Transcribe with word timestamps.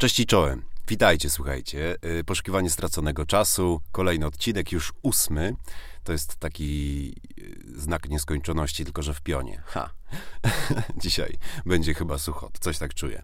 Cześć 0.00 0.20
i 0.20 0.26
czołem. 0.26 0.62
Witajcie, 0.88 1.30
słuchajcie. 1.30 1.96
Y, 2.20 2.24
poszukiwanie 2.24 2.70
straconego 2.70 3.26
czasu, 3.26 3.80
kolejny 3.92 4.26
odcinek, 4.26 4.72
już 4.72 4.92
ósmy. 5.02 5.54
To 6.04 6.12
jest 6.12 6.36
taki 6.36 7.12
y, 7.38 7.80
znak 7.80 8.08
nieskończoności, 8.08 8.84
tylko 8.84 9.02
że 9.02 9.14
w 9.14 9.20
pionie. 9.20 9.62
Ha. 9.66 9.90
Dzisiaj 11.02 11.38
będzie 11.66 11.94
chyba 11.94 12.18
sucho, 12.18 12.50
coś 12.60 12.78
tak 12.78 12.94
czuję. 12.94 13.22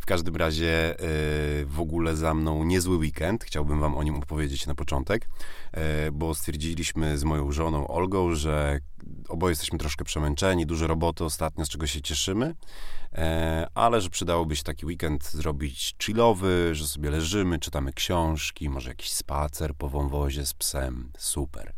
W 0.00 0.06
każdym 0.06 0.36
razie 0.36 0.94
y, 0.94 1.66
w 1.66 1.80
ogóle 1.80 2.16
za 2.16 2.34
mną 2.34 2.64
niezły 2.64 2.96
weekend. 2.96 3.44
Chciałbym 3.44 3.80
wam 3.80 3.96
o 3.96 4.02
nim 4.02 4.14
opowiedzieć 4.14 4.66
na 4.66 4.74
początek, 4.74 5.28
bo 6.12 6.34
stwierdziliśmy 6.34 7.18
z 7.18 7.24
moją 7.24 7.52
żoną 7.52 7.88
Olgą, 7.88 8.34
że 8.34 8.80
oboje 9.28 9.52
jesteśmy 9.52 9.78
troszkę 9.78 10.04
przemęczeni, 10.04 10.66
dużo 10.66 10.86
roboty 10.86 11.24
ostatnio, 11.24 11.64
z 11.64 11.68
czego 11.68 11.86
się 11.86 12.02
cieszymy, 12.02 12.54
e, 13.12 13.68
ale 13.74 14.00
że 14.00 14.10
przydałoby 14.10 14.56
się 14.56 14.62
taki 14.62 14.86
weekend 14.86 15.30
zrobić 15.30 15.94
chillowy, 16.02 16.70
że 16.72 16.86
sobie 16.86 17.10
leżymy, 17.10 17.58
czytamy 17.58 17.92
książki, 17.92 18.68
może 18.68 18.88
jakiś 18.88 19.12
spacer 19.12 19.74
po 19.74 19.88
wąwozie 19.88 20.46
z 20.46 20.54
psem. 20.54 21.12
Super. 21.18 21.72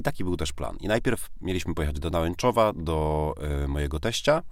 I 0.00 0.02
taki 0.02 0.24
był 0.24 0.36
też 0.36 0.52
plan. 0.52 0.76
I 0.76 0.88
najpierw 0.88 1.28
mieliśmy 1.40 1.74
pojechać 1.74 2.00
do 2.00 2.10
Nałęczowa, 2.10 2.72
do 2.72 3.34
y, 3.64 3.68
mojego 3.68 4.00
teścia, 4.00 4.42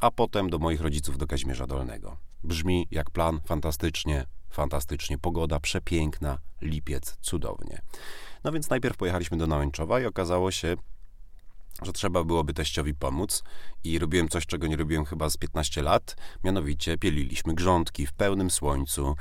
a 0.00 0.10
potem 0.10 0.50
do 0.50 0.58
moich 0.58 0.80
rodziców 0.80 1.18
do 1.18 1.26
Kazimierza 1.26 1.66
Dolnego. 1.66 2.16
Brzmi 2.44 2.88
jak 2.90 3.10
plan, 3.10 3.40
fantastycznie, 3.46 4.26
fantastycznie. 4.50 5.18
Pogoda 5.18 5.60
przepiękna, 5.60 6.38
lipiec, 6.62 7.16
cudownie. 7.20 7.82
No 8.44 8.52
więc 8.52 8.70
najpierw 8.70 8.96
pojechaliśmy 8.96 9.36
do 9.36 9.46
Nałęczowa 9.46 10.00
i 10.00 10.06
okazało 10.06 10.50
się, 10.50 10.76
że 11.82 11.92
trzeba 11.92 12.24
byłoby 12.24 12.54
teściowi 12.54 12.94
pomóc 12.94 13.42
i 13.84 13.98
robiłem 13.98 14.28
coś, 14.28 14.46
czego 14.46 14.66
nie 14.66 14.76
robiłem 14.76 15.04
chyba 15.04 15.30
z 15.30 15.36
15 15.36 15.82
lat, 15.82 16.16
mianowicie 16.44 16.98
pieliliśmy 16.98 17.54
grządki 17.54 18.06
w 18.06 18.12
pełnym 18.12 18.50
słońcu. 18.50 19.14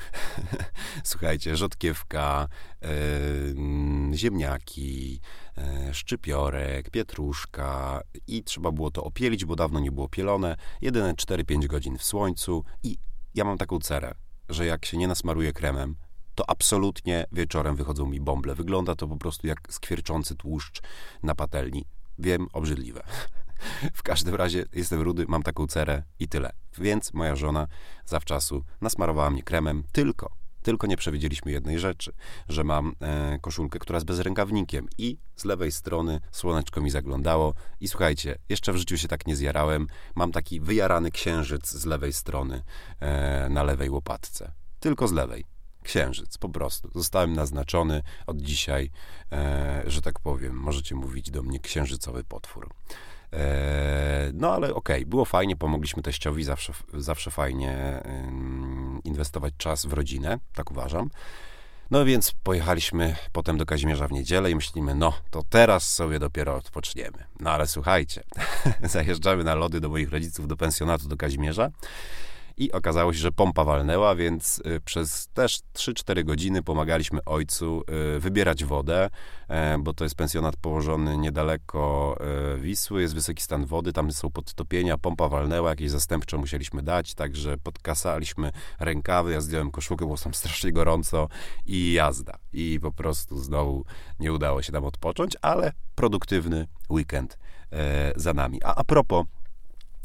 Słuchajcie, 1.03 1.55
rzodkiewka, 1.55 2.47
yy, 2.81 4.17
ziemniaki, 4.17 5.21
yy, 5.57 5.93
szczypiorek, 5.93 6.89
pietruszka 6.89 8.01
i 8.27 8.43
trzeba 8.43 8.71
było 8.71 8.91
to 8.91 9.03
opielić, 9.03 9.45
bo 9.45 9.55
dawno 9.55 9.79
nie 9.79 9.91
było 9.91 10.09
pielone. 10.09 10.55
Jedyne 10.81 11.13
4-5 11.13 11.67
godzin 11.67 11.97
w 11.97 12.03
słońcu 12.03 12.63
i 12.83 12.97
ja 13.35 13.43
mam 13.43 13.57
taką 13.57 13.79
cerę, 13.79 14.15
że 14.49 14.65
jak 14.65 14.85
się 14.85 14.97
nie 14.97 15.07
nasmaruje 15.07 15.53
kremem, 15.53 15.95
to 16.35 16.49
absolutnie 16.49 17.25
wieczorem 17.31 17.75
wychodzą 17.75 18.05
mi 18.05 18.21
bąble. 18.21 18.55
Wygląda 18.55 18.95
to 18.95 19.07
po 19.07 19.17
prostu 19.17 19.47
jak 19.47 19.59
skwierczący 19.69 20.35
tłuszcz 20.35 20.81
na 21.23 21.35
patelni. 21.35 21.85
Wiem, 22.19 22.47
obrzydliwe. 22.53 23.03
W 23.93 24.03
każdym 24.03 24.35
razie 24.35 24.65
jestem 24.73 25.01
rudy, 25.01 25.25
mam 25.27 25.43
taką 25.43 25.67
cerę 25.67 26.03
i 26.19 26.27
tyle. 26.27 26.51
Więc 26.77 27.13
moja 27.13 27.35
żona 27.35 27.67
zawczasu 28.05 28.63
nasmarowała 28.81 29.29
mnie 29.29 29.43
kremem 29.43 29.83
tylko, 29.91 30.31
tylko 30.61 30.87
nie 30.87 30.97
przewidzieliśmy 30.97 31.51
jednej 31.51 31.79
rzeczy, 31.79 32.13
że 32.49 32.63
mam 32.63 32.95
e, 33.01 33.39
koszulkę, 33.41 33.79
która 33.79 33.97
jest 33.97 34.07
bez 34.07 34.19
rękawnikiem 34.19 34.87
i 34.97 35.17
z 35.35 35.45
lewej 35.45 35.71
strony 35.71 36.19
słoneczko 36.31 36.81
mi 36.81 36.89
zaglądało 36.89 37.53
i 37.79 37.87
słuchajcie, 37.87 38.37
jeszcze 38.49 38.73
w 38.73 38.77
życiu 38.77 38.97
się 38.97 39.07
tak 39.07 39.27
nie 39.27 39.35
zjarałem, 39.35 39.87
mam 40.15 40.31
taki 40.31 40.59
wyjarany 40.59 41.11
księżyc 41.11 41.67
z 41.67 41.85
lewej 41.85 42.13
strony 42.13 42.63
e, 42.99 43.49
na 43.49 43.63
lewej 43.63 43.89
łopatce. 43.89 44.51
Tylko 44.79 45.07
z 45.07 45.11
lewej 45.11 45.45
księżyc, 45.83 46.37
po 46.37 46.49
prostu. 46.49 46.89
Zostałem 46.95 47.33
naznaczony 47.33 48.03
od 48.27 48.41
dzisiaj, 48.41 48.91
e, 49.31 49.83
że 49.87 50.01
tak 50.01 50.19
powiem, 50.19 50.55
możecie 50.55 50.95
mówić 50.95 51.31
do 51.31 51.43
mnie 51.43 51.59
księżycowy 51.59 52.23
potwór. 52.23 52.69
E, 53.33 54.31
no 54.33 54.53
ale 54.53 54.73
okej, 54.73 54.97
okay, 54.97 55.05
było 55.05 55.25
fajnie, 55.25 55.55
pomogliśmy 55.55 56.03
teściowi, 56.03 56.43
zawsze, 56.43 56.73
zawsze 56.93 57.31
fajnie 57.31 58.03
inwestować 59.03 59.53
czas 59.57 59.85
w 59.85 59.93
rodzinę, 59.93 60.39
tak 60.53 60.71
uważam. 60.71 61.09
No 61.91 62.05
więc 62.05 62.31
pojechaliśmy 62.43 63.15
potem 63.31 63.57
do 63.57 63.65
Kazimierza 63.65 64.07
w 64.07 64.11
niedzielę 64.11 64.51
i 64.51 64.55
myślimy, 64.55 64.95
no 64.95 65.13
to 65.31 65.43
teraz 65.49 65.93
sobie 65.93 66.19
dopiero 66.19 66.55
odpoczniemy. 66.55 67.23
No 67.39 67.51
ale 67.51 67.67
słuchajcie, 67.67 68.23
zajeżdżamy 68.83 69.43
na 69.43 69.55
lody 69.55 69.79
do 69.79 69.89
moich 69.89 70.11
rodziców 70.11 70.47
do 70.47 70.57
pensjonatu 70.57 71.07
do 71.07 71.17
Kazimierza 71.17 71.71
i 72.59 72.71
okazało 72.71 73.13
się, 73.13 73.19
że 73.19 73.31
pompa 73.31 73.63
walnęła, 73.63 74.15
więc 74.15 74.61
y, 74.65 74.81
przez 74.81 75.27
też 75.33 75.59
3-4 75.73 76.23
godziny 76.23 76.63
pomagaliśmy 76.63 77.23
ojcu 77.25 77.83
y, 78.15 78.19
wybierać 78.19 78.65
wodę, 78.65 79.09
e, 79.47 79.77
bo 79.77 79.93
to 79.93 80.03
jest 80.03 80.15
pensjonat 80.15 80.55
położony 80.55 81.17
niedaleko 81.17 82.15
e, 82.55 82.57
Wisły, 82.57 83.01
jest 83.01 83.13
wysoki 83.13 83.43
stan 83.43 83.65
wody, 83.65 83.93
tam 83.93 84.11
są 84.11 84.31
podtopienia, 84.31 84.97
pompa 84.97 85.29
walnęła, 85.29 85.69
jakieś 85.69 85.89
zastępcze 85.91 86.37
musieliśmy 86.37 86.81
dać, 86.81 87.13
także 87.13 87.57
podkasaliśmy 87.57 88.51
rękawy, 88.79 89.31
ja 89.31 89.41
zdjąłem 89.41 89.71
koszulkę, 89.71 90.05
było 90.05 90.17
tam 90.17 90.33
strasznie 90.33 90.71
gorąco 90.71 91.27
i 91.65 91.93
jazda. 91.93 92.37
I 92.53 92.79
po 92.81 92.91
prostu 92.91 93.37
znowu 93.37 93.85
nie 94.19 94.33
udało 94.33 94.61
się 94.61 94.71
nam 94.71 94.85
odpocząć, 94.85 95.37
ale 95.41 95.73
produktywny 95.95 96.67
weekend 96.89 97.37
e, 97.71 98.13
za 98.15 98.33
nami. 98.33 98.63
A 98.63 98.75
a 98.75 98.83
propos 98.83 99.25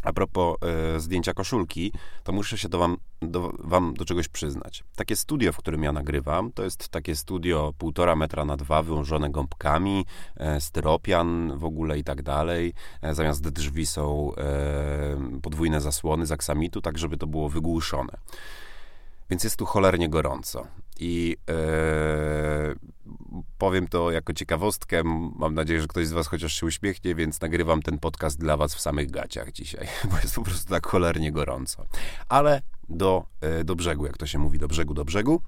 a 0.05 0.13
propos 0.13 0.57
e, 0.63 1.01
zdjęcia 1.01 1.35
koszulki, 1.35 1.93
to 2.25 2.33
muszę 2.33 2.59
się 2.59 2.69
do 2.69 2.79
wam, 2.79 2.97
do 3.23 3.53
wam 3.59 3.95
do 3.95 4.05
czegoś 4.05 4.29
przyznać. 4.29 4.85
Takie 4.97 5.17
studio, 5.17 5.53
w 5.53 5.57
którym 5.57 5.83
ja 5.83 5.93
nagrywam, 5.93 6.53
to 6.53 6.65
jest 6.65 6.89
takie 6.89 7.17
studio 7.17 7.73
półtora 7.79 8.17
metra 8.17 8.45
na 8.45 8.57
dwa, 8.57 8.83
wyłożone 8.83 9.31
gąbkami, 9.31 10.07
e, 10.37 10.61
styropian 10.61 11.59
w 11.59 11.65
ogóle 11.65 11.99
i 11.99 12.05
tak 12.05 12.23
dalej. 12.23 12.75
E, 13.03 13.15
zamiast 13.15 13.49
drzwi 13.49 13.87
są 13.87 14.35
e, 14.35 15.41
podwójne 15.43 15.81
zasłony 15.81 16.27
z 16.27 16.33
aksamitu, 16.33 16.81
tak 16.81 16.99
żeby 16.99 17.17
to 17.17 17.27
było 17.27 17.49
wygłuszone. 17.49 18.13
Więc 19.31 19.45
jest 19.45 19.57
tu 19.57 19.67
cholernie 19.67 20.09
gorąco. 20.09 20.67
I 21.01 21.37
e, 21.51 22.75
powiem 23.59 23.89
to 23.89 24.11
jako 24.11 24.33
ciekawostkę. 24.33 25.03
Mam 25.37 25.55
nadzieję, 25.55 25.81
że 25.81 25.87
ktoś 25.87 26.07
z 26.07 26.13
Was 26.13 26.27
chociaż 26.27 26.61
się 26.61 26.67
uśmiechnie, 26.67 27.15
więc 27.15 27.41
nagrywam 27.41 27.83
ten 27.83 27.99
podcast 27.99 28.39
dla 28.39 28.57
Was 28.57 28.75
w 28.75 28.81
samych 28.81 29.11
gaciach 29.11 29.53
dzisiaj, 29.53 29.87
bo 30.11 30.17
jest 30.17 30.35
po 30.35 30.43
prostu 30.43 30.71
tak 30.71 30.87
cholernie 30.87 31.33
gorąco. 31.33 31.87
Ale 32.29 32.63
do, 32.89 33.27
e, 33.41 33.65
do 33.65 33.77
brzegu, 33.77 34.07
jak 34.07 34.19
to 34.19 34.27
się 34.27 34.39
mówi, 34.39 34.59
do 34.59 34.69
brzegu, 34.69 34.95
do 34.95 35.05
brzegu. 35.05 35.41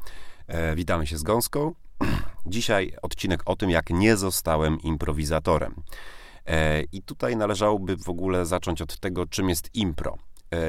E, 0.47 0.77
witamy 0.77 1.07
się 1.07 1.19
z 1.19 1.23
Gąską. 1.23 1.75
Dzisiaj 2.47 2.93
odcinek 3.03 3.43
o 3.47 3.57
tym, 3.57 3.71
jak 3.71 3.91
nie 3.91 4.17
zostałem 4.17 4.81
improwizatorem. 4.81 5.75
I 6.93 7.03
tutaj 7.03 7.37
należałoby 7.37 7.97
w 7.97 8.09
ogóle 8.09 8.47
zacząć 8.47 8.83
od 8.83 9.01
tego, 9.01 9.27
czym 9.27 9.49
jest 9.49 9.71
impro. 9.75 10.19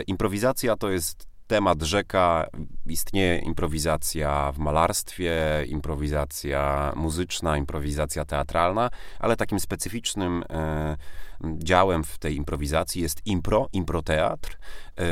Improwizacja 0.07 0.75
to 0.75 0.89
jest 0.89 1.27
temat 1.47 1.81
rzeka. 1.81 2.47
Istnieje 2.85 3.37
improwizacja 3.39 4.51
w 4.51 4.57
malarstwie, 4.57 5.35
improwizacja 5.67 6.93
muzyczna, 6.95 7.57
improwizacja 7.57 8.25
teatralna, 8.25 8.89
ale 9.19 9.35
takim 9.35 9.59
specyficznym 9.59 10.43
e, 10.49 10.97
działem 11.43 12.03
w 12.03 12.17
tej 12.17 12.35
improwizacji 12.35 13.01
jest 13.01 13.21
impro, 13.25 13.69
improteatr, 13.73 14.57
e, 14.97 15.03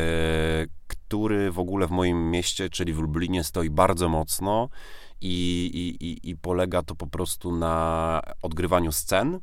który 0.88 1.51
w 1.51 1.59
ogóle 1.59 1.88
w 1.88 1.91
moim 1.91 2.31
mieście, 2.31 2.69
czyli 2.69 2.94
w 2.94 3.00
Lublinie, 3.00 3.44
stoi 3.44 3.69
bardzo 3.69 4.09
mocno. 4.09 4.69
I, 5.22 5.66
i, 6.01 6.29
i 6.29 6.38
polega 6.38 6.81
to 6.81 6.95
po 6.95 7.07
prostu 7.07 7.56
na 7.56 8.22
odgrywaniu 8.41 8.91
scen, 8.91 9.40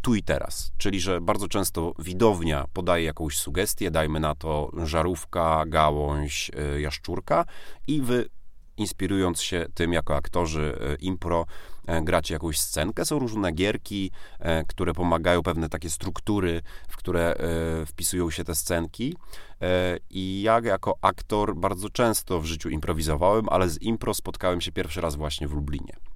tu 0.00 0.14
i 0.14 0.22
teraz. 0.22 0.72
Czyli, 0.78 1.00
że 1.00 1.20
bardzo 1.20 1.48
często 1.48 1.94
widownia 1.98 2.66
podaje 2.72 3.04
jakąś 3.04 3.38
sugestię, 3.38 3.90
dajmy 3.90 4.20
na 4.20 4.34
to 4.34 4.70
żarówka, 4.84 5.64
gałąź, 5.66 6.50
e, 6.56 6.80
jaszczurka 6.80 7.44
i 7.86 8.02
wy 8.02 8.28
inspirując 8.76 9.42
się 9.42 9.66
tym 9.74 9.92
jako 9.92 10.16
aktorzy 10.16 10.78
e, 10.80 10.94
impro, 10.94 11.46
gracie 12.02 12.34
jakąś 12.34 12.60
scenkę. 12.60 13.04
Są 13.04 13.18
różne 13.18 13.52
gierki, 13.52 14.10
które 14.68 14.92
pomagają, 14.92 15.42
pewne 15.42 15.68
takie 15.68 15.90
struktury, 15.90 16.62
w 16.88 16.96
które 16.96 17.34
wpisują 17.86 18.30
się 18.30 18.44
te 18.44 18.54
scenki. 18.54 19.16
I 20.10 20.42
ja 20.42 20.60
jako 20.64 20.94
aktor 21.00 21.56
bardzo 21.56 21.90
często 21.90 22.40
w 22.40 22.44
życiu 22.44 22.68
improwizowałem, 22.68 23.48
ale 23.48 23.68
z 23.68 23.82
impro 23.82 24.14
spotkałem 24.14 24.60
się 24.60 24.72
pierwszy 24.72 25.00
raz 25.00 25.16
właśnie 25.16 25.48
w 25.48 25.52
Lublinie. 25.52 26.11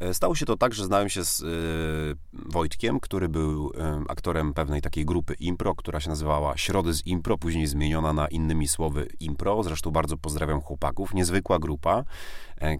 E, 0.00 0.14
stało 0.14 0.34
się 0.34 0.46
to 0.46 0.56
tak, 0.56 0.74
że 0.74 0.84
znałem 0.84 1.08
się 1.08 1.24
z 1.24 1.40
y, 1.40 2.16
Wojtkiem, 2.32 3.00
który 3.00 3.28
był 3.28 3.70
y, 3.70 3.72
aktorem 4.08 4.54
pewnej 4.54 4.82
takiej 4.82 5.04
grupy 5.04 5.34
impro, 5.34 5.74
która 5.74 6.00
się 6.00 6.08
nazywała 6.08 6.56
Środy 6.56 6.94
z 6.94 7.06
Impro, 7.06 7.38
później 7.38 7.66
zmieniona 7.66 8.12
na 8.12 8.28
innymi 8.28 8.68
słowy 8.68 9.08
impro. 9.20 9.62
Zresztą 9.62 9.90
bardzo 9.90 10.16
pozdrawiam 10.16 10.60
chłopaków. 10.60 11.14
Niezwykła 11.14 11.58
grupa, 11.58 12.04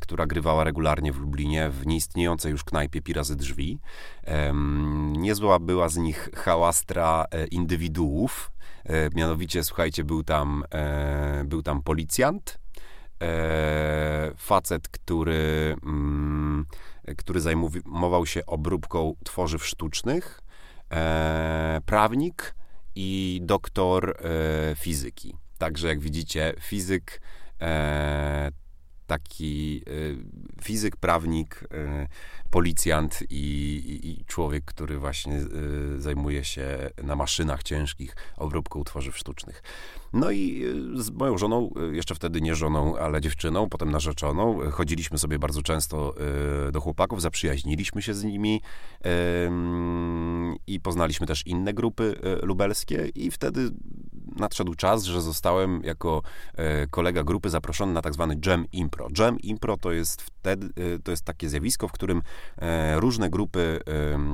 która 0.01 0.27
grywała 0.27 0.65
regularnie 0.65 1.13
w 1.13 1.19
Lublinie 1.19 1.71
w 1.71 1.87
nieistniejącej 1.87 2.53
już 2.53 2.65
knajpie 2.65 3.03
Pirazy 3.03 3.37
Drzwi. 3.37 3.79
niezła 5.13 5.59
była 5.59 5.89
z 5.89 5.97
nich 5.97 6.31
hałastra 6.35 7.25
indywiduów. 7.51 8.53
mianowicie, 9.15 9.65
słuchajcie, 9.65 10.05
był 10.05 10.23
tam, 10.23 10.65
był 11.45 11.63
tam 11.63 11.83
policjant, 11.83 12.59
facet, 14.37 14.89
który 14.89 15.77
mm, 15.83 16.67
który 17.17 17.41
zajmował 17.41 18.27
się 18.27 18.47
obróbką 18.47 19.15
tworzyw 19.25 19.67
sztucznych, 19.67 20.41
e, 20.93 21.81
prawnik 21.87 22.55
i 22.95 23.41
doktor 23.43 24.11
e, 24.11 24.75
fizyki. 24.77 25.37
Także 25.59 25.89
jak 25.89 26.01
widzicie, 26.01 26.55
fizyk, 26.61 27.21
e, 27.61 28.51
taki 29.07 29.83
e, 29.87 30.63
fizyk, 30.65 30.97
prawnik, 30.97 31.65
e, 31.71 32.07
policjant 32.51 33.23
i, 33.31 34.01
i, 34.05 34.25
człowiek, 34.25 34.65
który 34.65 34.99
właśnie 34.99 35.35
e, 35.35 35.47
zajmuje 35.99 36.45
się 36.45 36.91
na 37.03 37.17
maszynach 37.17 37.63
ciężkich 37.63 38.17
obróbką 38.37 38.85
tworzyw 38.85 39.19
sztucznych. 39.19 39.63
No 40.13 40.31
i 40.31 40.65
e, 40.97 41.03
z 41.03 41.11
moją 41.11 41.39
żoną, 41.39 41.71
e, 41.77 41.97
jeszcze 41.97 42.15
wtedy 42.15 42.41
nie 42.41 42.55
żoną, 42.55 42.97
ale 42.97 43.21
dziewczyną, 43.21 43.69
potem 43.69 43.91
narzeczoną, 43.91 44.71
chodziliśmy 44.71 45.19
sobie 45.19 45.39
bardzo 45.39 45.63
często 45.63 46.15
do 46.73 46.81
chłopaków, 46.81 47.23
zaprzyjaźniliśmy 47.23 48.03
się 48.03 48.15
z 48.15 48.25
nimi 48.25 48.61
i 50.67 50.81
poznaliśmy 50.81 51.27
też 51.27 51.47
inne 51.47 51.75
grupy 51.75 52.17
lubelskie 52.43 53.09
i 53.15 53.31
wtedy 53.31 53.71
nadszedł 54.37 54.75
czas, 54.75 55.05
że 55.05 55.23
zostałem 55.23 55.83
jako 55.85 56.23
kolega 56.91 57.25
grupy 57.25 57.51
zaproszony 57.51 57.93
na 57.93 58.03
tak 58.03 58.15
zwany 58.15 58.39
Jam 58.47 58.67
Impro. 58.73 59.09
Jam 59.19 59.41
Impro 59.41 59.77
to 59.77 59.93
jest 59.93 60.23
wtedy, 60.47 61.01
to 61.05 61.11
jest 61.11 61.25
takie 61.25 61.49
zjawisko, 61.49 61.89
w 61.89 61.93
którym 61.93 62.23
różne 62.97 63.31
grupy 63.31 63.81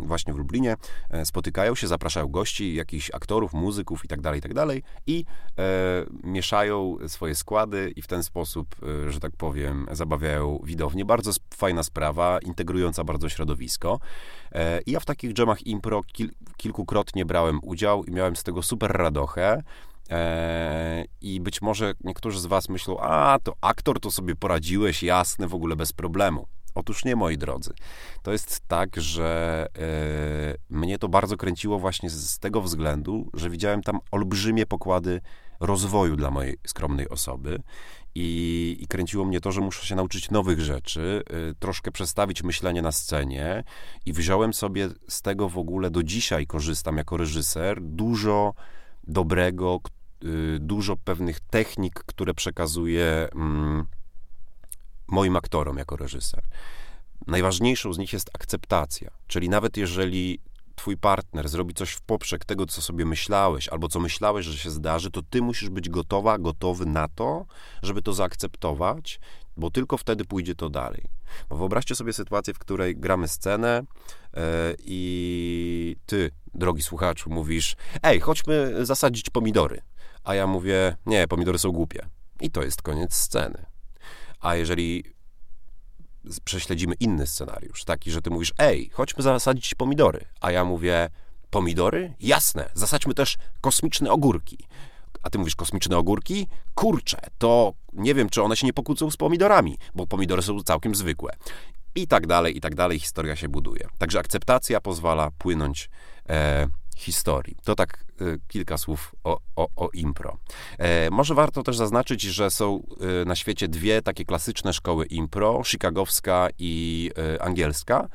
właśnie 0.02 0.32
w 0.32 0.36
Lublinie 0.36 0.76
spotykają 1.24 1.74
się, 1.74 1.88
zapraszają 1.88 2.28
gości, 2.28 2.74
jakichś 2.74 3.10
aktorów, 3.10 3.52
muzyków 3.52 4.04
i 4.04 4.08
tak 4.08 4.20
dalej, 4.20 4.38
i 4.38 4.42
tak 4.42 4.54
E, 5.58 6.04
mieszają 6.24 6.96
swoje 7.06 7.34
składy 7.34 7.92
i 7.96 8.02
w 8.02 8.06
ten 8.06 8.22
sposób, 8.22 8.76
e, 9.06 9.12
że 9.12 9.20
tak 9.20 9.32
powiem, 9.36 9.86
zabawiają 9.92 10.60
widownię. 10.64 11.04
Bardzo 11.04 11.32
fajna 11.54 11.82
sprawa, 11.82 12.38
integrująca 12.38 13.04
bardzo 13.04 13.28
środowisko. 13.28 14.00
E, 14.52 14.80
I 14.80 14.92
ja 14.92 15.00
w 15.00 15.04
takich 15.04 15.32
dżemach 15.32 15.66
impro 15.66 16.02
kil, 16.02 16.30
kilkukrotnie 16.56 17.24
brałem 17.24 17.60
udział 17.62 18.04
i 18.04 18.10
miałem 18.10 18.36
z 18.36 18.42
tego 18.42 18.62
super 18.62 18.90
radochę. 18.92 19.62
I 21.20 21.40
być 21.40 21.62
może 21.62 21.94
niektórzy 22.04 22.40
z 22.40 22.46
Was 22.46 22.68
myślą, 22.68 23.00
a 23.00 23.38
to 23.42 23.54
aktor 23.60 24.00
to 24.00 24.10
sobie 24.10 24.36
poradziłeś, 24.36 25.02
jasne, 25.02 25.48
w 25.48 25.54
ogóle 25.54 25.76
bez 25.76 25.92
problemu. 25.92 26.46
Otóż 26.74 27.04
nie, 27.04 27.16
moi 27.16 27.38
drodzy. 27.38 27.72
To 28.22 28.32
jest 28.32 28.60
tak, 28.68 29.00
że 29.00 29.66
e, 29.78 30.54
mnie 30.70 30.98
to 30.98 31.08
bardzo 31.08 31.36
kręciło 31.36 31.78
właśnie 31.78 32.10
z, 32.10 32.30
z, 32.30 32.38
tego 32.38 32.62
względu, 32.62 33.30
że 33.34 33.50
widziałem 33.50 33.82
tam 33.82 33.98
olbrzymie 34.10 34.66
pokłady 34.66 35.20
rozwoju 35.60 36.16
dla 36.16 36.30
mojej 36.30 36.56
skromnej 36.66 37.08
osoby. 37.08 37.62
I, 38.14 38.76
I, 38.80 38.86
kręciło 38.86 39.24
mnie 39.24 39.40
to, 39.40 39.52
że 39.52 39.60
muszę 39.60 39.86
się 39.86 39.94
nauczyć 39.94 40.30
nowych 40.30 40.60
rzeczy, 40.60 41.22
y, 41.50 41.54
troszkę 41.54 41.92
przestawić 41.92 42.42
myślenie 42.42 42.82
na 42.82 42.92
scenie, 42.92 43.64
i 44.06 44.12
wziąłem 44.12 44.54
sobie 44.54 44.88
z 45.08 45.22
tego 45.22 45.48
w 45.48 45.58
ogóle 45.58 45.90
do 45.90 46.02
dzisiaj 46.02 46.46
korzystam 46.46 46.96
jako 46.96 47.16
reżyser 47.16 47.82
dużo 47.82 48.54
dobrego, 49.04 49.80
y, 50.24 50.58
dużo 50.60 50.96
pewnych 50.96 51.40
technik, 51.40 51.94
które 51.94 52.34
przekazuję 52.34 53.28
mm, 53.34 53.86
moim 55.08 55.36
aktorom 55.36 55.78
jako 55.78 55.96
reżyser. 55.96 56.44
Najważniejszą 57.26 57.92
z 57.92 57.98
nich 57.98 58.12
jest 58.12 58.30
akceptacja, 58.34 59.10
czyli 59.26 59.48
nawet 59.48 59.76
jeżeli 59.76 60.38
twój 60.74 60.96
partner 60.96 61.48
zrobi 61.48 61.74
coś 61.74 61.90
w 61.90 62.00
poprzek 62.00 62.44
tego, 62.44 62.66
co 62.66 62.82
sobie 62.82 63.04
myślałeś, 63.04 63.68
albo 63.68 63.88
co 63.88 64.00
myślałeś, 64.00 64.46
że 64.46 64.58
się 64.58 64.70
zdarzy, 64.70 65.10
to 65.10 65.22
ty 65.22 65.42
musisz 65.42 65.70
być 65.70 65.88
gotowa, 65.88 66.38
gotowy 66.38 66.86
na 66.86 67.08
to, 67.08 67.46
żeby 67.82 68.02
to 68.02 68.12
zaakceptować, 68.12 69.20
bo 69.56 69.70
tylko 69.70 69.96
wtedy 69.96 70.24
pójdzie 70.24 70.54
to 70.54 70.70
dalej. 70.70 71.04
Bo 71.48 71.56
wyobraźcie 71.56 71.94
sobie 71.94 72.12
sytuację, 72.12 72.54
w 72.54 72.58
której 72.58 72.96
gramy 72.96 73.28
scenę 73.28 73.82
yy, 74.34 74.40
i 74.78 75.96
ty, 76.06 76.30
drogi 76.54 76.82
słuchaczu, 76.82 77.30
mówisz: 77.30 77.76
Ej, 78.02 78.20
chodźmy 78.20 78.86
zasadzić 78.86 79.30
pomidory. 79.30 79.82
A 80.24 80.34
ja 80.34 80.46
mówię: 80.46 80.96
Nie, 81.06 81.28
pomidory 81.28 81.58
są 81.58 81.72
głupie. 81.72 82.06
I 82.40 82.50
to 82.50 82.62
jest 82.62 82.82
koniec 82.82 83.14
sceny. 83.14 83.66
A 84.40 84.54
jeżeli 84.54 85.04
prześledzimy 86.44 86.94
inny 87.00 87.26
scenariusz, 87.26 87.84
taki, 87.84 88.10
że 88.10 88.22
ty 88.22 88.30
mówisz, 88.30 88.52
ej, 88.58 88.90
chodźmy 88.92 89.22
zasadzić 89.22 89.74
pomidory, 89.74 90.24
a 90.40 90.50
ja 90.50 90.64
mówię, 90.64 91.10
pomidory? 91.50 92.14
Jasne, 92.20 92.70
zasadźmy 92.74 93.14
też 93.14 93.36
kosmiczne 93.60 94.10
ogórki. 94.10 94.58
A 95.22 95.30
ty 95.30 95.38
mówisz 95.38 95.56
kosmiczne 95.56 95.98
ogórki? 95.98 96.46
Kurczę, 96.74 97.18
to 97.38 97.72
nie 97.92 98.14
wiem, 98.14 98.28
czy 98.28 98.42
one 98.42 98.56
się 98.56 98.66
nie 98.66 98.72
pokłócą 98.72 99.10
z 99.10 99.16
pomidorami, 99.16 99.78
bo 99.94 100.06
pomidory 100.06 100.42
są 100.42 100.62
całkiem 100.62 100.94
zwykłe. 100.94 101.32
I 101.94 102.06
tak 102.06 102.26
dalej, 102.26 102.56
i 102.56 102.60
tak 102.60 102.74
dalej, 102.74 102.98
historia 102.98 103.36
się 103.36 103.48
buduje. 103.48 103.88
Także 103.98 104.18
akceptacja 104.18 104.80
pozwala 104.80 105.30
płynąć 105.38 105.90
e, 106.28 106.66
historii. 106.96 107.56
To 107.64 107.74
tak 107.74 108.04
y, 108.20 108.40
kilka 108.48 108.78
słów 108.78 109.14
o, 109.24 109.40
o, 109.56 109.68
o 109.76 109.90
impro. 109.94 110.38
E, 110.78 111.10
może 111.10 111.34
warto 111.34 111.62
też 111.62 111.76
zaznaczyć, 111.76 112.22
że 112.22 112.50
są 112.50 112.82
y, 113.22 113.24
na 113.26 113.36
świecie 113.36 113.68
dwie 113.68 114.02
takie 114.02 114.24
klasyczne 114.24 114.72
szkoły 114.72 115.06
impro, 115.06 115.62
chicagowska 115.64 116.48
i 116.58 117.10
y, 117.34 117.42
angielska 117.42 118.08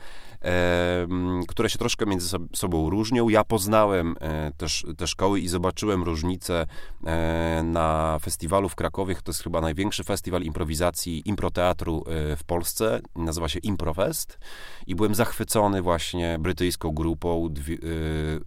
które 1.47 1.69
się 1.69 1.77
troszkę 1.77 2.05
między 2.05 2.37
sobą 2.55 2.89
różnią. 2.89 3.29
Ja 3.29 3.43
poznałem 3.43 4.15
e, 4.19 4.51
też 4.57 4.85
te 4.97 5.07
szkoły 5.07 5.39
i 5.39 5.47
zobaczyłem 5.47 6.03
różnice 6.03 6.67
e, 7.05 7.61
na 7.63 8.17
festiwalu 8.21 8.69
w 8.69 8.75
Krakowie. 8.75 9.15
To 9.15 9.31
jest 9.31 9.43
chyba 9.43 9.61
największy 9.61 10.03
festiwal 10.03 10.41
improwizacji, 10.41 11.29
improteatru 11.29 12.03
e, 12.07 12.35
w 12.35 12.43
Polsce. 12.43 12.99
Nazywa 13.15 13.49
się 13.49 13.59
Improfest. 13.59 14.39
I 14.87 14.95
byłem 14.95 15.15
zachwycony 15.15 15.81
właśnie 15.81 16.37
brytyjską 16.39 16.91
grupą. 16.91 17.53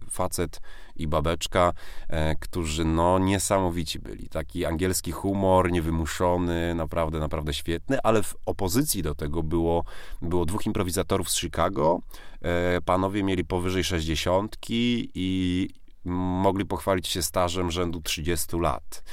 Facet 0.09 0.61
i 1.01 1.07
Babeczka, 1.07 1.73
e, 2.07 2.35
którzy 2.35 2.85
no 2.85 3.19
niesamowici 3.19 3.99
byli. 3.99 4.29
Taki 4.29 4.65
angielski 4.65 5.11
humor, 5.11 5.71
niewymuszony, 5.71 6.75
naprawdę, 6.75 7.19
naprawdę 7.19 7.53
świetny, 7.53 7.97
ale 8.03 8.23
w 8.23 8.35
opozycji 8.45 9.01
do 9.01 9.15
tego 9.15 9.43
było, 9.43 9.83
było 10.21 10.45
dwóch 10.45 10.65
improwizatorów 10.65 11.29
z 11.29 11.39
Chicago. 11.39 11.99
E, 12.41 12.81
panowie 12.81 13.23
mieli 13.23 13.45
powyżej 13.45 13.83
60 13.83 14.57
i 14.69 15.69
mogli 16.05 16.65
pochwalić 16.65 17.07
się 17.07 17.21
stażem 17.21 17.71
rzędu 17.71 18.01
30 18.01 18.57
lat 18.59 19.03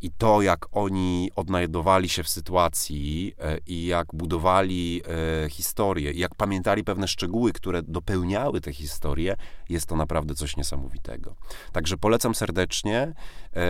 i 0.00 0.10
to, 0.10 0.42
jak 0.42 0.66
oni 0.72 1.30
odnajdowali 1.36 2.08
się 2.08 2.22
w 2.22 2.28
sytuacji 2.28 3.34
e, 3.38 3.58
i 3.66 3.86
jak 3.86 4.06
budowali 4.12 5.02
e, 5.44 5.50
historię, 5.50 6.10
i 6.10 6.18
jak 6.18 6.34
pamiętali 6.34 6.84
pewne 6.84 7.08
szczegóły, 7.08 7.52
które 7.52 7.82
dopełniały 7.82 8.60
tę 8.60 8.72
historię, 8.72 9.36
jest 9.68 9.86
to 9.86 9.96
naprawdę 9.96 10.34
coś 10.34 10.56
niesamowitego. 10.56 11.34
Także 11.72 11.96
polecam 11.96 12.34
serdecznie, 12.34 13.12
e, 13.56 13.62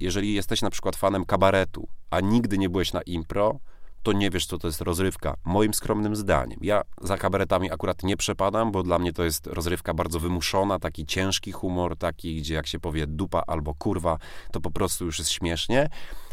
jeżeli 0.00 0.34
jesteś 0.34 0.62
na 0.62 0.70
przykład 0.70 0.96
fanem 0.96 1.24
kabaretu, 1.24 1.88
a 2.10 2.20
nigdy 2.20 2.58
nie 2.58 2.68
byłeś 2.68 2.92
na 2.92 3.02
impro, 3.02 3.60
to 4.02 4.12
nie 4.12 4.30
wiesz, 4.30 4.46
co 4.46 4.58
to 4.58 4.66
jest 4.66 4.80
rozrywka. 4.80 5.36
Moim 5.44 5.74
skromnym 5.74 6.16
zdaniem. 6.16 6.58
Ja 6.62 6.82
za 7.00 7.16
kabaretami 7.16 7.70
akurat 7.70 8.02
nie 8.02 8.16
przepadam, 8.16 8.72
bo 8.72 8.82
dla 8.82 8.98
mnie 8.98 9.12
to 9.12 9.24
jest 9.24 9.46
rozrywka 9.46 9.94
bardzo 9.94 10.20
wymuszona, 10.20 10.78
taki 10.78 11.06
ciężki 11.06 11.52
humor, 11.52 11.96
taki, 11.96 12.36
gdzie 12.36 12.54
jak 12.54 12.66
się 12.66 12.78
powie 12.78 13.06
dupa 13.06 13.42
albo 13.46 13.74
kurwa, 13.74 14.18
to 14.52 14.60
po 14.60 14.70
prostu 14.70 15.04
już 15.04 15.18
jest 15.18 15.30
śmiesznie. 15.30 15.88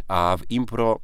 A 0.08 0.38
w 0.40 0.52
impro 0.52 1.00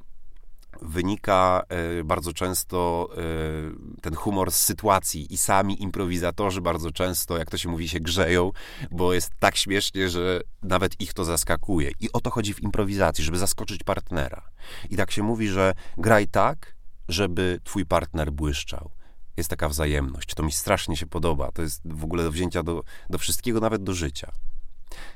wynika 0.82 1.64
e, 1.70 2.04
bardzo 2.04 2.34
często 2.34 3.10
e, 3.18 4.02
ten 4.02 4.16
humor 4.16 4.52
z 4.52 4.62
sytuacji 4.62 5.34
i 5.34 5.38
sami 5.38 5.84
improwizatorzy 5.84 6.62
bardzo 6.62 6.92
często, 6.92 7.38
jak 7.38 7.50
to 7.50 7.58
się 7.58 7.70
mówi, 7.70 7.90
się 7.90 8.00
grzeją, 8.00 8.52
bo 8.92 9.14
jest 9.14 9.32
tak 9.40 9.56
śmiesznie, 9.56 10.10
że 10.10 10.42
nawet 10.64 11.02
ich 11.02 11.14
to 11.14 11.26
zaskakuje. 11.26 11.92
I 12.00 12.12
o 12.12 12.22
to 12.22 12.30
chodzi 12.30 12.54
w 12.54 12.64
improwizacji, 12.64 13.24
żeby 13.24 13.38
zaskoczyć 13.38 13.84
partnera. 13.84 14.42
I 14.90 14.98
tak 14.98 15.12
się 15.12 15.24
mówi, 15.24 15.48
że 15.48 15.74
graj 15.98 16.28
tak, 16.28 16.76
żeby 17.10 17.60
twój 17.64 17.86
partner 17.86 18.32
błyszczał. 18.32 18.92
Jest 19.38 19.50
taka 19.50 19.70
wzajemność. 19.70 20.34
To 20.34 20.44
mi 20.44 20.52
strasznie 20.52 20.98
się 20.98 21.08
podoba. 21.08 21.52
To 21.52 21.62
jest 21.62 21.82
w 21.86 22.04
ogóle 22.04 22.24
do 22.24 22.32
wzięcia 22.32 22.64
do, 22.64 22.84
do 23.10 23.18
wszystkiego, 23.18 23.60
nawet 23.60 23.84
do 23.84 23.94
życia. 23.94 24.32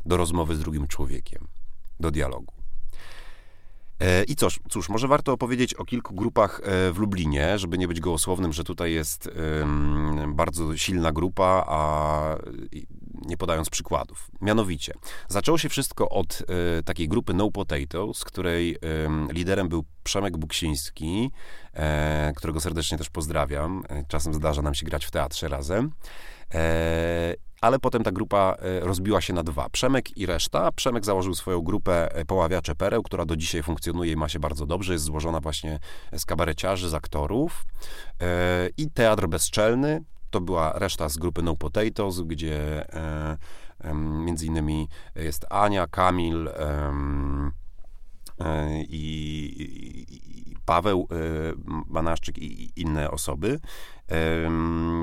Do 0.05 0.17
rozmowy 0.17 0.55
z 0.55 0.59
drugim 0.59 0.87
człowiekiem. 0.87 1.47
Do 1.99 2.11
dialogu. 2.11 2.58
E, 3.99 4.23
I 4.23 4.35
cóż, 4.35 4.59
cóż, 4.69 4.89
może 4.89 5.07
warto 5.07 5.33
opowiedzieć 5.33 5.73
o 5.73 5.85
kilku 5.85 6.15
grupach 6.15 6.61
e, 6.63 6.91
w 6.91 6.97
Lublinie, 6.97 7.59
żeby 7.59 7.77
nie 7.77 7.87
być 7.87 7.99
gołosłownym, 7.99 8.53
że 8.53 8.63
tutaj 8.63 8.93
jest 8.93 9.29
bardzo 10.27 10.77
silna 10.77 11.11
grupa, 11.11 11.65
a 11.67 12.35
nie 13.25 13.37
podając 13.37 13.69
przykładów. 13.69 14.31
Mianowicie, 14.41 14.93
zaczęło 15.27 15.57
się 15.57 15.69
wszystko 15.69 16.09
od 16.09 16.43
e, 16.79 16.83
takiej 16.83 17.07
grupy 17.07 17.33
No 17.33 17.51
Potatoes, 17.51 18.23
której 18.23 18.77
liderem 19.31 19.69
był 19.69 19.85
Przemek 20.03 20.37
Buksiński, 20.37 21.31
którego 22.35 22.59
serdecznie 22.59 22.97
też 22.97 23.09
pozdrawiam. 23.09 23.83
Czasem 24.07 24.33
zdarza 24.33 24.61
nam 24.61 24.75
się 24.75 24.85
grać 24.85 25.05
w 25.05 25.11
teatrze 25.11 25.47
razem 25.47 25.91
ale 27.61 27.79
potem 27.79 28.03
ta 28.03 28.11
grupa 28.11 28.55
e, 28.59 28.79
rozbiła 28.79 29.21
się 29.21 29.33
na 29.33 29.43
dwa. 29.43 29.69
Przemek 29.69 30.17
i 30.17 30.25
reszta. 30.25 30.71
Przemek 30.71 31.05
założył 31.05 31.35
swoją 31.35 31.61
grupę 31.61 32.15
e, 32.15 32.25
Poławiacze 32.25 32.75
Pereł, 32.75 33.03
która 33.03 33.25
do 33.25 33.35
dzisiaj 33.35 33.63
funkcjonuje 33.63 34.11
i 34.11 34.15
ma 34.15 34.29
się 34.29 34.39
bardzo 34.39 34.65
dobrze. 34.65 34.93
Jest 34.93 35.05
złożona 35.05 35.39
właśnie 35.39 35.79
z 36.17 36.25
kabareciarzy, 36.25 36.89
z 36.89 36.93
aktorów. 36.93 37.65
E, 38.21 38.69
I 38.77 38.91
Teatr 38.91 39.27
Bezczelny, 39.27 40.03
to 40.29 40.41
była 40.41 40.79
reszta 40.79 41.09
z 41.09 41.17
grupy 41.17 41.41
No 41.41 41.55
Potatoes, 41.55 42.21
gdzie 42.21 42.85
Między 43.93 44.45
innymi 44.45 44.87
jest 45.15 45.45
Ania, 45.49 45.87
Kamil 45.87 46.49
i, 48.89 50.05
i 50.49 50.55
Paweł 50.65 51.07
Banaszczyk 51.87 52.37
i 52.37 52.71
inne 52.75 53.11
osoby. 53.11 53.59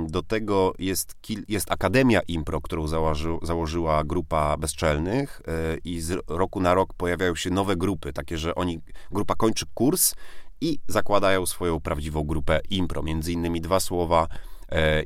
Do 0.07 0.23
tego 0.23 0.75
jest, 0.79 1.17
jest 1.49 1.73
Akademia 1.73 2.21
Impro, 2.29 2.61
którą 2.61 2.87
założy, 2.87 3.29
założyła 3.43 4.05
grupa 4.05 4.57
bezczelnych 4.57 5.43
e, 5.47 5.77
i 5.85 6.01
z 6.01 6.23
roku 6.29 6.61
na 6.61 6.75
rok 6.75 6.95
pojawiają 6.95 7.35
się 7.35 7.51
nowe 7.51 7.77
grupy, 7.77 8.13
takie, 8.13 8.39
że 8.39 8.55
oni, 8.55 8.81
grupa 9.11 9.35
kończy 9.35 9.67
kurs 9.75 10.15
i 10.61 10.79
zakładają 10.89 11.47
swoją 11.47 11.81
prawdziwą 11.81 12.25
grupę 12.25 12.61
impro. 12.71 13.03
Między 13.03 13.33
innymi 13.33 13.61
dwa 13.61 13.81
słowa 13.81 14.27
e, 14.27 14.56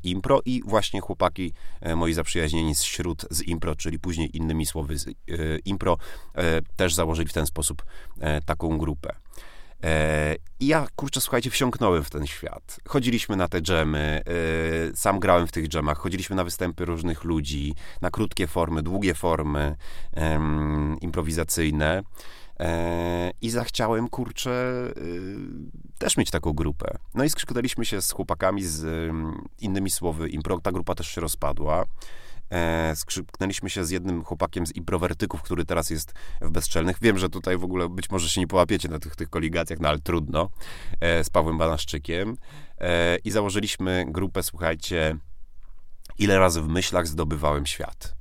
impro 0.03 0.41
i 0.45 0.63
właśnie 0.65 1.01
chłopaki 1.01 1.53
e, 1.81 1.97
moi 1.97 2.13
zaprzyjaźnieni 2.13 2.75
z 2.75 2.83
śród 2.83 3.27
z 3.31 3.43
impro, 3.43 3.77
czyli 3.77 3.99
później 3.99 4.37
innymi 4.37 4.67
słowy 4.67 4.99
z 4.99 5.07
impro, 5.65 5.97
też 6.77 6.95
założyli 6.95 7.29
w 7.29 7.33
ten 7.33 7.47
sposób 7.47 7.85
taką 8.47 8.79
grupę. 8.79 9.13
E, 9.85 10.37
I 10.61 10.67
ja, 10.67 10.87
kurczę, 10.97 11.21
słuchajcie, 11.21 11.51
wsiąknąłem 11.51 12.05
w 12.05 12.11
ten 12.11 12.27
świat. 12.27 12.81
Chodziliśmy 12.89 13.37
na 13.37 13.49
te 13.49 13.61
dżemy, 13.61 14.23
e, 14.93 14.97
sam 14.97 15.21
grałem 15.21 15.47
w 15.47 15.53
tych 15.53 15.69
dżemach, 15.69 15.99
chodziliśmy 15.99 16.37
na 16.37 16.45
występy 16.45 16.85
różnych 16.85 17.25
ludzi, 17.25 17.75
na 18.01 18.11
krótkie 18.11 18.47
formy, 18.47 18.83
długie 18.83 19.15
formy 19.15 19.77
improwizacyjne. 21.01 22.03
E, 22.61 23.31
I 23.41 23.51
zachciałem, 23.51 24.09
kurczę, 24.09 24.73
też 25.99 26.17
mieć 26.17 26.31
taką 26.31 26.53
grupę. 26.53 26.99
No 27.15 27.25
i 27.25 27.31
skrzyknęliśmy 27.31 27.85
się 27.85 28.03
z 28.03 28.11
chłopakami, 28.11 28.65
z 28.65 29.11
innymi 29.59 29.91
słowy 29.91 30.29
impro. 30.29 30.61
Ta 30.61 30.73
grupa 30.73 30.95
też 30.95 31.09
się 31.09 31.21
rozpadła 31.21 31.85
e, 32.51 32.97
skrzypnęliśmy 32.97 33.71
się 33.71 33.85
z 33.85 33.91
jednym 33.91 34.25
chłopakiem 34.25 34.67
z 34.67 34.77
improwertyków, 34.77 35.43
który 35.43 35.65
teraz 35.65 35.91
jest 35.91 36.13
w 36.41 36.51
Bezczelnych. 36.51 36.97
Wiem, 37.01 37.19
że 37.19 37.29
tutaj 37.29 37.59
w 37.59 37.65
ogóle 37.65 37.89
być 37.89 38.11
może 38.11 38.29
się 38.29 38.41
nie 38.41 38.47
połapiecie 38.47 38.89
na 38.89 38.99
tych, 38.99 39.17
tych 39.17 39.31
koligacjach, 39.31 39.81
no 39.81 39.89
ale 39.89 39.99
trudno, 39.99 40.51
e, 41.01 41.25
z 41.25 41.31
Pawłem 41.31 41.59
Banaszczykiem. 41.59 42.37
I 43.25 43.31
założyliśmy 43.31 44.05
grupę, 44.09 44.43
słuchajcie, 44.43 45.17
ile 46.19 46.39
razy 46.39 46.63
w 46.63 46.69
myślach 46.69 47.07
zdobywałem 47.07 47.67
świat. 47.67 48.20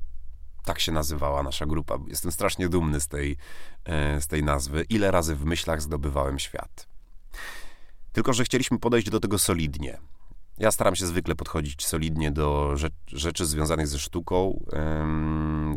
Tak 0.69 0.79
się 0.79 0.91
nazywała 0.91 1.43
nasza 1.43 1.65
grupa. 1.65 1.97
Jestem 2.07 2.31
strasznie 2.31 2.69
dumny 2.69 2.99
z 2.99 3.07
tej, 3.07 3.37
e, 3.85 4.21
z 4.21 4.27
tej 4.27 4.43
nazwy. 4.43 4.85
Ile 4.89 5.11
razy 5.11 5.35
w 5.35 5.45
myślach 5.45 5.81
zdobywałem 5.81 6.39
świat. 6.39 6.87
Tylko, 8.11 8.33
że 8.33 8.43
chcieliśmy 8.43 8.79
podejść 8.79 9.09
do 9.09 9.19
tego 9.19 9.39
solidnie. 9.39 9.97
Ja 10.57 10.71
staram 10.71 10.95
się 10.95 11.07
zwykle 11.07 11.35
podchodzić 11.35 11.85
solidnie 11.85 12.31
do 12.31 12.75
rzeczy 13.07 13.45
związanych 13.45 13.87
ze 13.87 13.99
sztuką, 13.99 14.65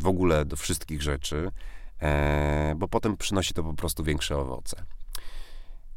w 0.00 0.06
ogóle 0.06 0.44
do 0.44 0.56
wszystkich 0.56 1.02
rzeczy, 1.02 1.50
e, 2.00 2.74
bo 2.76 2.88
potem 2.88 3.16
przynosi 3.16 3.54
to 3.54 3.62
po 3.62 3.74
prostu 3.74 4.04
większe 4.04 4.38
owoce. 4.38 4.84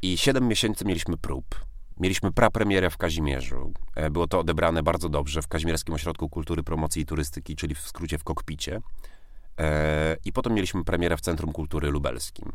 I 0.02 0.18
7 0.18 0.48
miesięcy 0.48 0.84
mieliśmy 0.84 1.16
prób. 1.16 1.65
Mieliśmy 2.00 2.32
prapremierę 2.32 2.90
w 2.90 2.96
Kazimierzu. 2.96 3.72
E, 3.94 4.10
było 4.10 4.26
to 4.26 4.38
odebrane 4.38 4.82
bardzo 4.82 5.08
dobrze 5.08 5.42
w 5.42 5.48
Kazimierskim 5.48 5.94
Ośrodku 5.94 6.28
Kultury, 6.28 6.62
Promocji 6.62 7.02
i 7.02 7.06
Turystyki, 7.06 7.56
czyli 7.56 7.74
w 7.74 7.80
skrócie 7.80 8.18
w 8.18 8.24
Kokpicie. 8.24 8.80
E, 9.60 10.16
I 10.24 10.32
potem 10.32 10.54
mieliśmy 10.54 10.84
premierę 10.84 11.16
w 11.16 11.20
Centrum 11.20 11.52
Kultury 11.52 11.90
Lubelskim. 11.90 12.52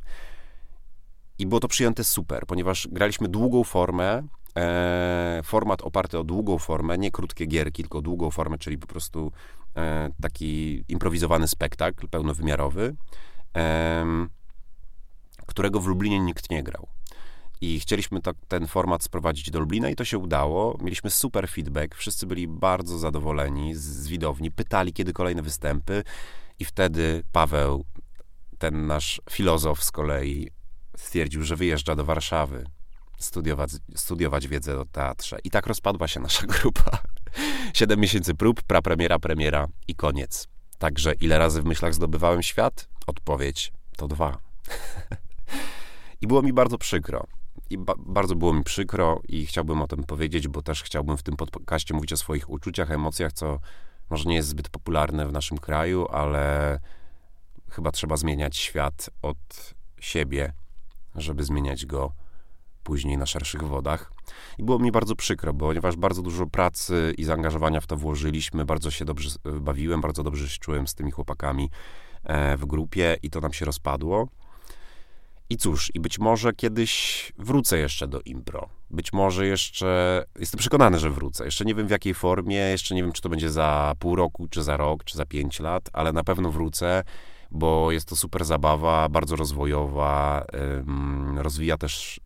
I 1.40 1.48
było 1.48 1.60
to 1.60 1.68
przyjęte 1.68 2.04
super, 2.04 2.46
ponieważ 2.46 2.88
graliśmy 2.92 3.28
długą 3.28 3.64
formę, 3.64 4.24
e, 4.58 5.42
format 5.44 5.82
oparty 5.82 6.20
o 6.20 6.24
długą 6.24 6.58
formę, 6.58 6.98
nie 6.98 7.12
krótkie 7.12 7.46
gierki, 7.46 7.84
tylko 7.84 8.02
długą 8.02 8.32
formę, 8.32 8.58
czyli 8.58 8.78
po 8.78 8.88
prostu 8.88 9.32
taki 10.22 10.84
improwizowany 10.88 11.48
spektakl 11.48 12.08
pełnowymiarowy, 12.08 12.96
którego 15.48 15.80
w 15.80 15.88
Lublinie 15.88 16.20
nikt 16.20 16.50
nie 16.50 16.64
grał. 16.64 16.88
I 17.62 17.80
chcieliśmy 17.80 18.20
ten 18.48 18.68
format 18.68 19.04
sprowadzić 19.04 19.52
do 19.52 19.60
Lublina 19.60 19.90
i 19.90 19.96
to 19.96 20.06
się 20.06 20.18
udało. 20.18 20.78
Mieliśmy 20.82 21.10
super 21.10 21.50
feedback, 21.50 21.96
wszyscy 21.96 22.28
byli 22.28 22.48
bardzo 22.48 23.00
zadowoleni 23.00 23.76
z, 23.76 23.82
z 23.82 24.08
widowni, 24.08 24.52
pytali, 24.52 24.94
kiedy 24.94 25.14
kolejne 25.14 25.42
występy 25.42 26.04
i 26.60 26.66
wtedy 26.66 27.24
Paweł, 27.32 27.86
ten 28.58 28.88
nasz 28.88 29.22
filozof 29.30 29.84
z 29.84 29.92
kolei, 29.92 30.50
stwierdził, 30.98 31.44
że 31.44 31.56
wyjeżdża 31.56 31.96
do 31.96 32.06
Warszawy 32.06 32.66
studiować, 33.24 33.72
studiować 33.96 34.48
wiedzę 34.48 34.80
o 34.80 34.86
teatrze. 34.86 35.38
I 35.44 35.50
tak 35.50 35.68
rozpadła 35.68 36.08
się 36.08 36.20
nasza 36.20 36.48
grupa. 36.62 36.98
Siedem 37.74 38.00
miesięcy 38.00 38.34
prób, 38.34 38.62
prapremiera, 38.64 39.20
premiera 39.20 39.68
i 39.88 39.96
koniec. 39.96 40.48
Także 40.78 41.14
ile 41.14 41.38
razy 41.38 41.62
w 41.62 41.66
myślach 41.66 41.94
zdobywałem 41.94 42.44
świat? 42.44 42.88
Odpowiedź 43.08 43.72
to 43.98 44.08
dwa. 44.08 44.38
I 46.22 46.28
było 46.28 46.42
mi 46.42 46.54
bardzo 46.54 46.78
przykro. 46.78 47.28
I 47.72 47.78
ba 47.78 47.94
bardzo 47.98 48.36
było 48.36 48.54
mi 48.54 48.64
przykro 48.64 49.22
i 49.28 49.46
chciałbym 49.46 49.82
o 49.82 49.88
tym 49.88 50.04
powiedzieć, 50.04 50.48
bo 50.48 50.62
też 50.62 50.84
chciałbym 50.84 51.18
w 51.18 51.24
tym 51.24 51.36
podcaście 51.36 51.94
mówić 51.94 52.14
o 52.14 52.18
swoich 52.18 52.50
uczuciach, 52.50 52.92
emocjach, 52.92 53.34
co 53.34 53.60
może 54.10 54.30
nie 54.30 54.36
jest 54.36 54.48
zbyt 54.48 54.70
popularne 54.70 55.28
w 55.28 55.32
naszym 55.32 55.58
kraju, 55.58 56.08
ale 56.08 56.80
chyba 57.70 57.92
trzeba 57.92 58.18
zmieniać 58.18 58.58
świat 58.58 59.10
od 59.22 59.74
siebie, 60.00 60.54
żeby 61.16 61.44
zmieniać 61.44 61.86
go 61.86 62.14
później 62.84 63.18
na 63.18 63.26
szerszych 63.26 63.64
wodach. 63.64 64.12
I 64.58 64.64
było 64.64 64.80
mi 64.80 64.92
bardzo 64.92 65.16
przykro, 65.16 65.54
ponieważ 65.54 65.96
bardzo 65.96 66.22
dużo 66.22 66.48
pracy 66.48 67.14
i 67.18 67.24
zaangażowania 67.24 67.82
w 67.82 67.88
to 67.88 67.98
włożyliśmy, 67.98 68.66
bardzo 68.66 68.92
się 68.92 69.06
dobrze 69.06 69.30
bawiłem, 69.62 70.02
bardzo 70.02 70.24
dobrze 70.24 70.50
się 70.50 70.60
czułem 70.60 70.88
z 70.88 70.96
tymi 70.96 71.12
chłopakami 71.12 71.70
e, 72.24 72.58
w 72.58 72.66
grupie 72.66 73.18
i 73.24 73.30
to 73.30 73.40
nam 73.40 73.54
się 73.54 73.66
rozpadło. 73.66 74.28
I 75.52 75.58
cóż, 75.58 75.92
i 75.96 76.00
być 76.00 76.20
może 76.20 76.54
kiedyś 76.54 77.34
wrócę 77.38 77.78
jeszcze 77.78 78.08
do 78.08 78.22
impro. 78.22 78.70
Być 78.90 79.14
może 79.14 79.48
jeszcze, 79.48 80.24
jestem 80.40 80.58
przekonany, 80.58 81.00
że 81.00 81.10
wrócę. 81.10 81.46
Jeszcze 81.46 81.66
nie 81.66 81.76
wiem 81.76 81.88
w 81.88 81.92
jakiej 81.92 82.14
formie, 82.14 82.56
jeszcze 82.56 82.96
nie 82.96 83.04
wiem, 83.04 83.12
czy 83.12 83.22
to 83.22 83.30
będzie 83.30 83.50
za 83.50 83.94
pół 84.00 84.16
roku, 84.16 84.48
czy 84.48 84.64
za 84.64 84.78
rok, 84.78 85.04
czy 85.04 85.18
za 85.18 85.26
pięć 85.26 85.60
lat, 85.60 85.90
ale 85.94 86.14
na 86.14 86.24
pewno 86.24 86.52
wrócę, 86.52 87.04
bo 87.52 87.92
jest 87.92 88.08
to 88.08 88.16
super 88.16 88.46
zabawa, 88.46 89.10
bardzo 89.10 89.36
rozwojowa, 89.36 90.46
rozwija 91.36 91.78
też 91.78 92.20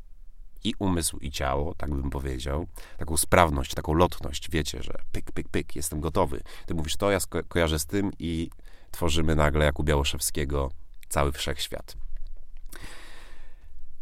i 0.64 0.74
umysł, 0.80 1.18
i 1.18 1.32
ciało, 1.32 1.74
tak 1.76 1.90
bym 1.90 2.10
powiedział. 2.10 2.68
Taką 2.98 3.18
sprawność, 3.18 3.74
taką 3.74 3.94
lotność, 3.94 4.50
wiecie, 4.52 4.84
że 4.84 4.94
pyk, 5.12 5.32
pyk, 5.32 5.50
pyk, 5.50 5.76
jestem 5.76 6.00
gotowy. 6.00 6.42
Ty 6.66 6.74
mówisz 6.74 6.98
to, 6.98 7.12
ja 7.12 7.20
sko 7.20 7.44
kojarzę 7.48 7.80
z 7.80 7.86
tym 7.86 8.12
i 8.20 8.50
tworzymy 8.92 9.36
nagle, 9.36 9.66
jak 9.66 9.80
u 9.80 9.84
Białoszewskiego, 9.84 10.72
cały 11.10 11.32
wszechświat. 11.32 12.05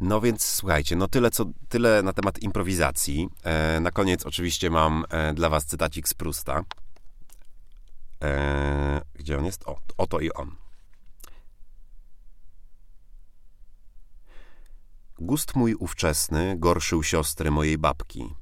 No 0.03 0.21
więc 0.21 0.45
słuchajcie, 0.45 0.95
no 0.95 1.07
tyle, 1.07 1.31
co, 1.31 1.45
tyle 1.69 2.03
na 2.03 2.13
temat 2.13 2.39
improwizacji. 2.39 3.29
E, 3.43 3.79
na 3.79 3.91
koniec 3.91 4.25
oczywiście 4.25 4.69
mam 4.69 5.05
e, 5.09 5.33
dla 5.33 5.49
was 5.49 5.65
cytacik 5.65 6.07
z 6.07 6.13
Prusta. 6.13 6.63
E, 8.23 9.01
gdzie 9.13 9.37
on 9.37 9.45
jest? 9.45 9.63
O, 9.67 9.79
oto 9.97 10.19
i 10.19 10.31
on. 10.31 10.55
Gust 15.19 15.55
mój 15.55 15.75
ówczesny 15.75 16.55
gorszył 16.57 17.03
siostry 17.03 17.51
mojej 17.51 17.77
babki. 17.77 18.35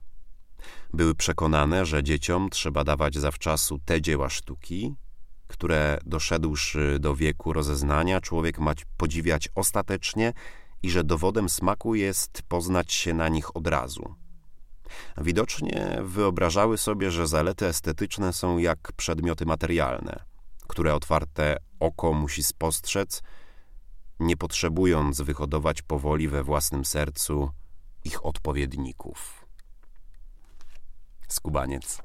Były 0.93 1.15
przekonane, 1.15 1.85
że 1.85 2.03
dzieciom 2.03 2.49
trzeba 2.49 2.83
dawać 2.83 3.17
zawczasu 3.17 3.79
te 3.85 4.01
dzieła 4.01 4.29
sztuki, 4.29 4.95
które 5.47 5.97
doszedłszy 6.05 6.97
do 6.99 7.15
wieku 7.15 7.53
rozeznania, 7.53 8.21
człowiek 8.21 8.59
ma 8.59 8.73
podziwiać 8.97 9.49
ostatecznie 9.55 10.33
i 10.83 10.91
że 10.91 11.03
dowodem 11.03 11.49
smaku 11.49 11.95
jest 11.95 12.41
poznać 12.41 12.93
się 12.93 13.13
na 13.13 13.27
nich 13.29 13.55
od 13.55 13.67
razu. 13.67 14.15
Widocznie 15.17 15.97
wyobrażały 16.01 16.77
sobie, 16.77 17.11
że 17.11 17.27
zalety 17.27 17.67
estetyczne 17.67 18.33
są 18.33 18.57
jak 18.57 18.91
przedmioty 18.91 19.45
materialne, 19.45 20.23
które 20.67 20.95
otwarte 20.95 21.57
oko 21.79 22.13
musi 22.13 22.43
spostrzec, 22.43 23.21
nie 24.19 24.37
potrzebując 24.37 25.21
wyhodować 25.21 25.81
powoli 25.81 26.27
we 26.27 26.43
własnym 26.43 26.85
sercu 26.85 27.49
ich 28.03 28.25
odpowiedników. 28.25 29.45
Skubaniec. 31.27 32.01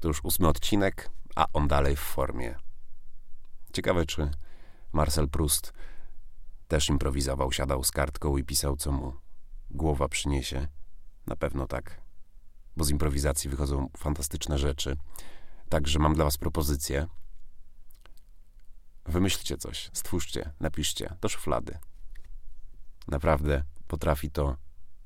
To 0.00 0.08
już 0.08 0.24
ósmy 0.24 0.48
odcinek, 0.48 1.10
a 1.34 1.46
on 1.52 1.68
dalej 1.68 1.96
w 1.96 2.00
formie. 2.00 2.54
Ciekawe, 3.72 4.06
czy 4.06 4.30
Marcel 4.92 5.28
Proust 5.28 5.72
też 6.72 6.88
improwizował, 6.88 7.52
siadał 7.52 7.84
z 7.84 7.90
kartką 7.90 8.36
i 8.36 8.44
pisał, 8.44 8.76
co 8.76 8.92
mu 8.92 9.14
głowa 9.70 10.08
przyniesie. 10.08 10.68
Na 11.26 11.36
pewno 11.36 11.66
tak, 11.66 12.00
bo 12.76 12.84
z 12.84 12.90
improwizacji 12.90 13.50
wychodzą 13.50 13.88
fantastyczne 13.96 14.58
rzeczy. 14.58 14.96
Także 15.68 15.98
mam 15.98 16.14
dla 16.14 16.24
Was 16.24 16.36
propozycję. 16.36 17.06
Wymyślcie 19.06 19.56
coś, 19.56 19.90
stwórzcie, 19.92 20.52
napiszcie 20.60 21.16
do 21.20 21.28
szuflady. 21.28 21.78
Naprawdę 23.08 23.64
potrafi 23.86 24.30
to, 24.30 24.56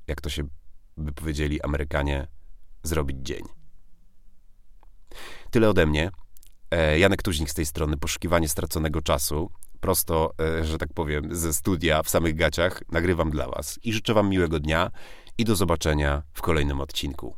jak 0.07 0.21
to 0.21 0.29
się 0.29 0.43
by 0.97 1.13
powiedzieli 1.13 1.61
Amerykanie, 1.61 2.27
zrobić 2.83 3.17
dzień. 3.21 3.43
Tyle 5.51 5.69
ode 5.69 5.85
mnie. 5.85 6.11
E, 6.71 6.99
Janek 6.99 7.21
Tuźnik 7.23 7.49
z 7.49 7.53
tej 7.53 7.65
strony, 7.65 7.97
poszukiwanie 7.97 8.49
straconego 8.49 9.01
czasu. 9.01 9.51
Prosto, 9.87 10.33
e, 10.41 10.63
że 10.63 10.77
tak 10.77 10.93
powiem, 10.93 11.35
ze 11.35 11.53
studia 11.53 12.03
w 12.03 12.09
samych 12.09 12.35
gaciach 12.35 12.83
nagrywam 12.91 13.31
dla 13.31 13.47
Was. 13.47 13.79
I 13.83 13.93
życzę 13.93 14.13
Wam 14.13 14.29
miłego 14.29 14.59
dnia 14.59 14.91
i 15.37 15.45
do 15.45 15.55
zobaczenia 15.55 16.23
w 16.33 16.41
kolejnym 16.41 16.81
odcinku. 16.81 17.35